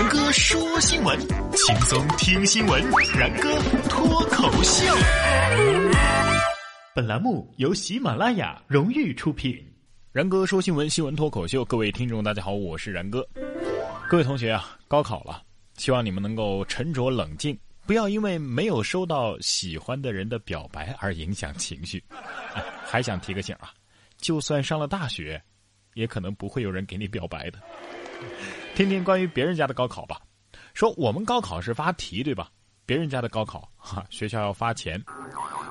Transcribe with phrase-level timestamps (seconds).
[0.00, 1.20] 然哥说新闻，
[1.52, 2.82] 轻松听新闻。
[3.18, 3.54] 然哥
[3.86, 4.82] 脱口秀。
[6.94, 9.62] 本栏目由喜马拉雅荣誉出品。
[10.10, 11.62] 然哥说新闻，新闻脱口秀。
[11.66, 13.28] 各位听众，大家好，我是然哥。
[14.08, 15.42] 各位同学啊，高考了，
[15.76, 17.54] 希望你们能够沉着冷静，
[17.84, 22.02] 不要因为没有收到喜欢的人的表白而影响情绪。
[22.88, 23.70] 还想提个醒啊，
[24.16, 25.38] 就算上了大学，
[25.92, 27.58] 也可能不会有人给你表白的。
[28.74, 30.20] 听听关于别人家的高考吧，
[30.72, 32.50] 说我们高考是发题对吧？
[32.86, 35.00] 别人家的高考哈，学校要发钱。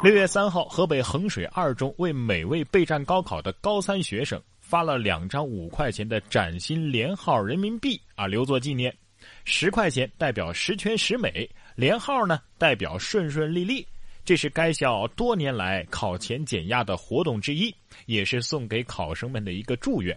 [0.02, 8.95] 六月三号，河北衡水二中为每位备战高考的高三学生发了两张五块钱的崭新连号人民币啊，留作纪念。
[9.43, 13.85] 十块钱代表十全十美，连号呢代表顺顺利利。
[14.23, 17.73] 这是该校多年来考前减压的活动之一，
[18.05, 20.16] 也是送给考生们的一个祝愿。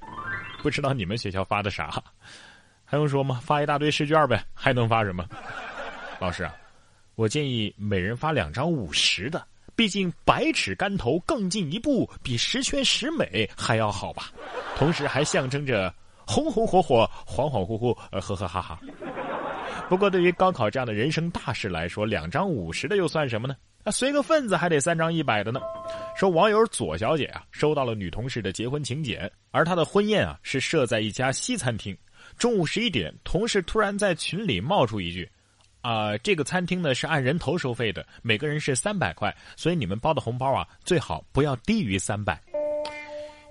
[0.62, 2.00] 不知道你们学校发的啥？
[2.92, 3.40] 还用说吗？
[3.42, 5.26] 发一大堆试卷呗，还能发什么？
[6.20, 6.54] 老师啊，
[7.14, 9.42] 我建议每人发两张五十的，
[9.74, 14.30] 毕竟百尺竿头更进一步，比十全十美还要好吧。
[14.76, 15.90] 同时还象征着
[16.26, 18.78] 红红火火、恍恍惚惚，呃，呵呵哈哈。
[19.88, 23.56] 不过对于高考这样的人生大事来说，两张五十的又算什么呢？
[23.82, 25.62] 那，随个份子还得三张一百的呢。
[26.14, 31.96] 说网友左小姐啊，收到了女同事的结婚请柬，而她的婚宴啊是设在一家西餐厅。
[32.38, 35.28] 中午十一点，同事突然在群里冒出一句
[35.82, 42.40] ：“啊，这个餐厅呢是按人头收费的，每个人是三百块，所以你们包的红包啊最好不要低于三百。”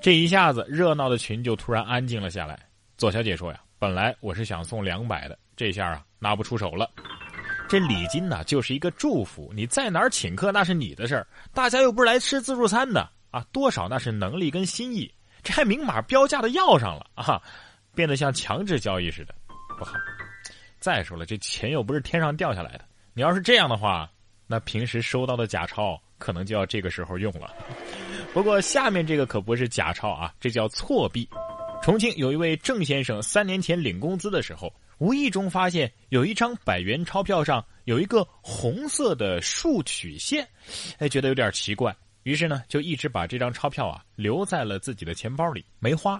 [0.01, 2.57] 这一下子热闹的群就突然安静了下来。
[2.97, 6.89] 左小姐说：“呀，本来我是想送两百的，这下啊拿不出手了。
[7.69, 15.09] 这礼金呢就是一个祝福，你在哪儿请客那是你的事儿，大家又不是来吃自助餐的啊，多少那是能力跟心意，
[15.43, 17.41] 这还明码标价的要上了啊。”
[17.93, 19.35] 变得像强制交易似的，
[19.77, 19.93] 不好。
[20.79, 22.85] 再说了，这钱又不是天上掉下来的。
[23.13, 24.11] 你要是这样的话，
[24.47, 27.53] 那平时收到的假钞可能就要这个时候用了。
[28.33, 31.29] 不过下面这个可不是假钞啊，这叫错币。
[31.83, 40.47] 重庆有一位郑先生，三年前领工资的时候，无意中发现有一张百元钞票上有一个红色的竖曲线，
[40.97, 46.17] 哎，觉得有点奇怪，于是呢，就一直把这张钞票啊留在了自己的钱包里，没花。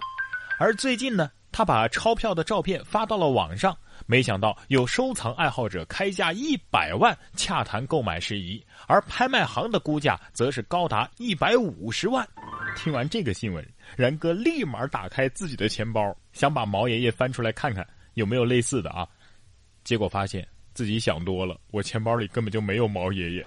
[0.58, 1.30] 而最近呢。
[1.52, 3.76] 他把钞票的照片发到了网上，
[4.06, 12.26] 没想到有收藏爱好者开价一百万洽谈购买事宜，而拍卖行的估价则是高达一百五十万。
[12.74, 13.62] 听完这个新闻，
[13.96, 19.06] 然哥立马打开自己的钱包，想把毛爷爷翻出来看看有没有类似的啊，
[19.84, 23.46] 结果发现自己想多了，我钱包里根本就没有毛爷爷。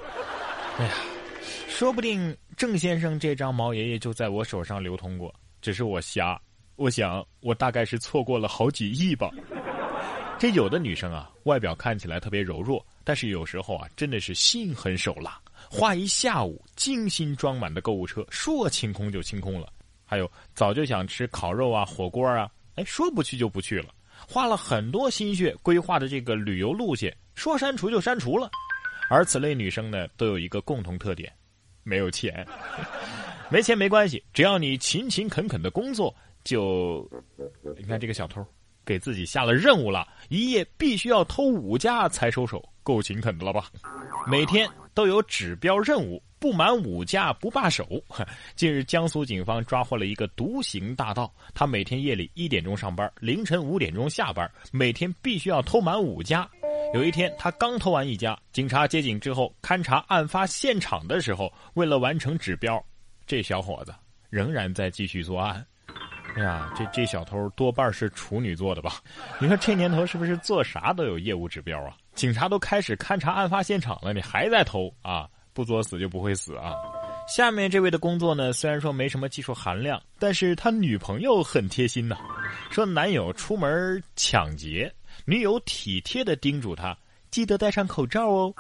[0.78, 0.94] 哎呀，
[1.68, 6.40] 说不定郑先生这张毛爷爷就在我手上流通过，只是我瞎。
[6.76, 9.30] 我想，我大概是错过了好几亿吧。
[10.38, 15.40] 这有的女生啊，外表看起来特别柔弱，但是有时候啊，真的是心狠手辣，
[15.72, 19.72] 花一下午精心装满的购物车，说清空就清空了。
[20.06, 23.94] 还有早就想吃烤肉啊、火锅啊，哎，说不去就不去了。
[24.28, 28.52] 花了很多心血规划的这个旅游路线，说删除就删除了。
[29.10, 31.32] 而此类女生呢，都有一个共同特点：
[31.84, 32.46] 没有钱。
[33.50, 36.14] 没钱没关系，只要你勤勤恳恳的工作。
[36.46, 37.06] 就，
[37.76, 38.46] 你看这个小偷，
[38.86, 43.70] 给自己下了任务了，一夜必须要偷五家才收手，够勤恳的了吧？
[44.28, 47.86] 每天都有指标任务，不满五家不罢手。
[48.56, 56.48] 近日，江苏警方抓获了一个独行大盗，他每天夜里一点钟上班，凌晨五点钟下班，每天必须要偷满五家。
[56.94, 62.84] 有一天，他刚偷完一家，警察接警之后勘察案发现场的时候，为了完成指标，
[63.26, 63.94] 这小伙子
[64.30, 65.66] 仍然在继续作案。
[66.36, 68.96] 哎呀，这这小偷多半是处女座的吧？
[69.40, 71.96] 你说这年头是不是做啥都有业务指标啊？
[72.14, 75.28] 警察都开始勘察案发现场了，你还在偷啊？
[75.54, 76.76] 不作死就不会死啊！
[77.30, 82.18] 下面这位的工作呢，虽然说没什么技术含量，但是他女朋友很贴心呐。
[82.70, 84.94] 说男友出门抢劫，
[85.24, 86.98] 女友体贴的叮嘱他，
[87.32, 88.54] 记得戴上口罩哦。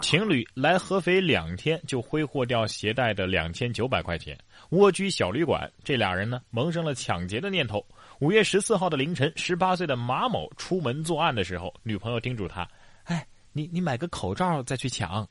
[0.00, 4.38] 情侣来合肥两天就挥霍掉携带的两千九百块钱，
[4.70, 5.70] 蜗居小旅馆。
[5.84, 7.84] 这俩人呢萌生了抢劫的念头。
[8.20, 12.66] 五月十四号的凌晨，十八岁的马某出门作案的时候，女朋友叮嘱他
[13.04, 15.28] ：“哎，你你买个口罩再去抢。”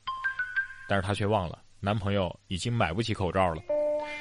[0.88, 3.62] 但是他却忘了，男朋友已经买不起口罩了。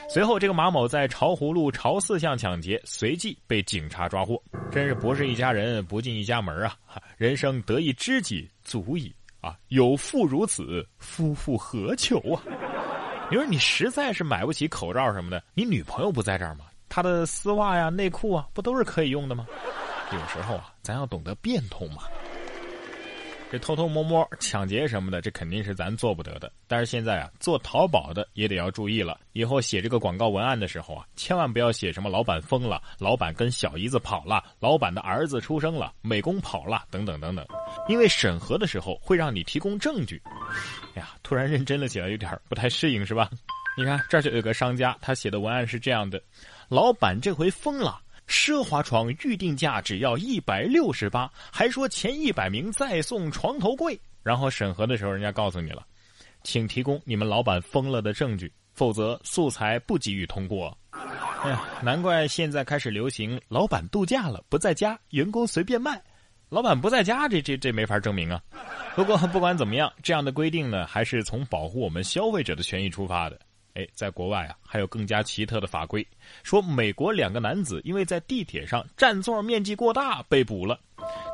[0.10, 4.42] 随后，这个马某在巢湖路巢四巷抢劫，随即被警察抓获。
[4.72, 6.76] 真是不是一家人，不进一家门啊！
[7.16, 9.14] 人生得一知己足矣。
[9.42, 12.42] 啊，有妇如此，夫复何求啊？
[13.30, 16.66] 你说你实在是买不起口罩什么的，你女朋友不在这儿吗？
[16.90, 19.46] 她的丝袜呀、内裤啊，不都是可以用的吗？
[20.14, 22.04] 有时候啊，咱要懂得变通嘛。
[23.50, 26.52] 这偷偷摸摸抢劫什么的，这肯定是咱做不得的。
[26.68, 29.18] 但是现在啊，做淘宝的也得要注意了。
[29.32, 37.46] 以后写这个广告文案的时候啊，千万不要写什么“老板疯了”“老板跟小姨子跑了”“老板的儿子出生了”“美工跑了”等等等等，
[37.88, 40.22] 因为审核的时候会让你提供证据。
[40.96, 43.30] 哎呀，突然认真了起来，有点不太适应，是吧？
[43.78, 46.22] 你看，这就有个商家，他写的文案是这样的
[46.68, 54.00] ：“老板这回疯了。”奢华床预定价只要一百六十八，还说前一百名再送床头柜。
[54.22, 55.86] 然后审核的时候，人家告诉你了，
[56.44, 60.78] 请提供你们老板疯了的证据，否则素材不给予通过。
[60.92, 66.02] 哎呀，难怪现在开始流行老板度假了，不在家，员工随便卖。
[66.50, 68.42] 老板不在家，这这这没法证明啊。
[68.96, 73.40] 不过不管怎么样，这样的规定呢，还是从保护我们消费者的权益出发的。
[73.78, 76.06] 哎，在国外啊，还有更加奇特的法规，
[76.42, 80.80] 说美国两个男子因为在地铁上占座面积过大被捕了。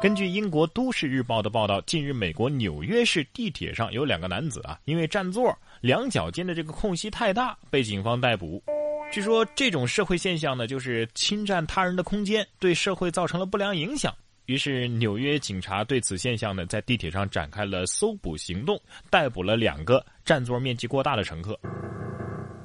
[0.01, 8.61] 根据英国《都市日报》的报道，近日美国纽约市地铁上有两个男子啊，因为占座两脚间的这个空隙太大，被警方逮捕。
[9.09, 14.13] 据说这种社会现象呢，就是侵占他人的空间，对社会造成了不良影响。
[14.47, 18.77] 于是纽约警察对此现象呢，在地铁上展开了搜捕行动，
[19.09, 21.57] 逮捕了两个占座面积过大的乘客。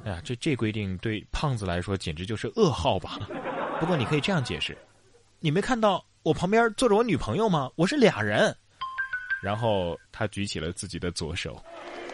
[0.05, 3.19] 哎呀，这这规定对胖子来说简直就是噩耗吧？
[3.79, 4.77] 不过你可以这样解释：
[5.39, 7.69] 你没看到我旁边坐着我女朋友吗？
[7.75, 8.55] 我是俩人。
[9.41, 11.61] 然后他举起了自己的左手，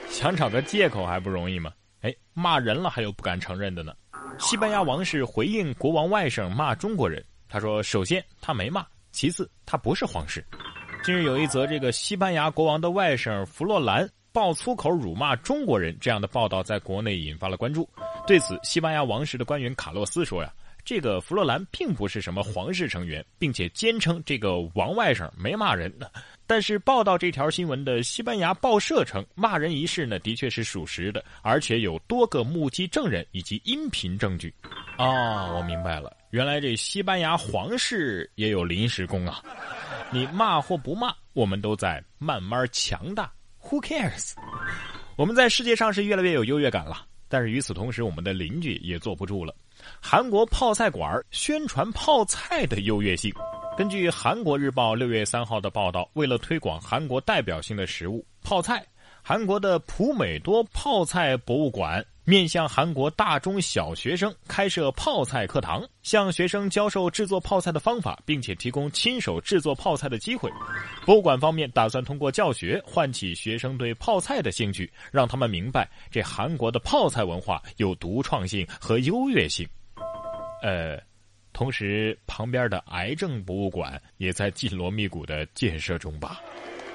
[0.09, 1.71] 想找个借口还不容易吗？
[2.01, 3.93] 哎，骂人了还有不敢承认的呢。
[4.37, 10.45] 西班牙王室回应国王外甥骂中国人，他说：首先他没骂，其次他不是皇室。
[11.03, 14.09] 近日有一则这个西班牙国王的外甥弗洛兰。
[14.35, 17.89] 爆粗口辱骂中国人这样的报道在国内引发了关注。
[18.27, 20.53] 对此，西班牙王室的官员卡洛斯说：“呀，
[20.83, 25.89] 这个弗洛兰并不是什么皇室成员，并且坚称这个王外甥没骂人。
[26.45, 34.53] 但是，报道这条新闻的西班牙报社称，骂人一事呢的确是属实的，而且有多个目击证人以及音频证据。
[34.97, 39.41] 哦，我明白了，原来这西班牙皇室也有临时工啊！
[40.11, 43.31] 你骂或不骂，我们都在慢慢强大。”
[43.75, 44.31] Who cares？
[45.17, 49.53] 我们在世界上是越来越有优越感了，但是与此同时，我们的邻居也坐不住了。
[50.01, 53.33] 韩国泡菜馆宣传泡菜的优越性。
[53.77, 58.81] 根据韩国日报六月三号的报道，为了推广韩国代表性的食物泡菜，
[59.21, 62.01] 韩国的普美多泡菜博物馆。
[62.27, 70.49] 面向韩国大中小学生开设泡菜课堂，向学生教授制作泡菜的方法，并且提供亲手制作泡菜的机会。
[71.05, 79.67] 博物馆方面打算通过教学唤起学生对泡菜的兴趣，让他们明白这韩国的泡菜文化有独创性和优越性。
[80.63, 80.99] 呃，
[81.53, 86.41] 同时旁边的癌症博物馆也在紧锣密鼓的建设中吧？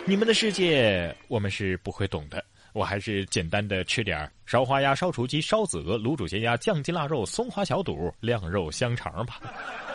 [0.06, 2.44] 你们的世界我们是不会懂的。
[2.72, 9.40] 我还是简单的吃点烧花鸭、烧雏鸡、烧子鹅、卤煮咸鸭、酱鸡腊肉、松花小肚、晾肉香肠吧。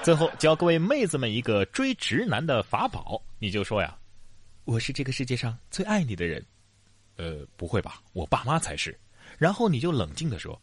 [0.03, 3.97] 最后教各位妹子们一个追直男的法宝，你就说呀
[4.65, 6.45] ：“我是这个世界上最爱你的人。”
[7.17, 8.01] 呃，不会吧？
[8.11, 8.97] 我爸妈才是。
[9.37, 10.61] 然后你就冷静的说：“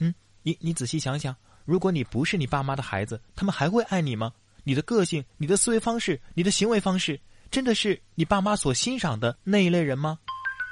[0.00, 1.34] 嗯，你你仔细想想，
[1.64, 4.32] 如果你不是你爸妈的孩子，他们还会爱你吗？
[4.64, 7.18] 你的个性、你的思维方式、你的行为方式，
[7.50, 10.18] 真的是你爸妈所欣赏的那一类人吗？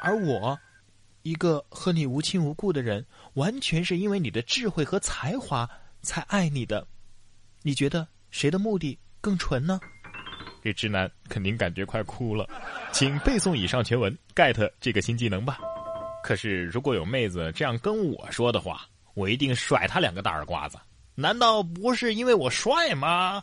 [0.03, 0.59] 而我。”
[1.26, 3.04] 一个和你无亲无故的人，
[3.35, 5.68] 完全是因为你的智慧和才华
[6.00, 6.87] 才爱你的。
[7.62, 9.80] 你觉得谁的目的更纯呢？
[10.62, 12.49] 这直男肯定感觉快哭了，
[12.92, 15.59] 请背诵以上全文，get 这个新技能吧。
[16.23, 20.78] 可是如果有妹子这样跟我说的话，我一定甩他两个大耳刮子。
[21.16, 23.42] 难道不是因为我帅吗？